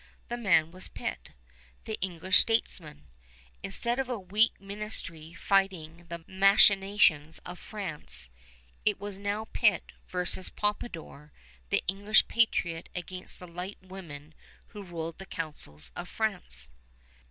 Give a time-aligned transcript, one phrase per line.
[0.29, 1.29] The man was Pitt,
[1.85, 3.05] the English statesman.
[3.61, 8.31] Instead of a weak ministry fighting the machinations of France,
[8.83, 11.31] it was now Pitt versus Pompadour,
[11.69, 14.33] the English patriot against the light woman
[14.69, 16.71] who ruled the councils of France.